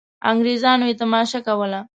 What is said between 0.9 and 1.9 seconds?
تماشه کوله.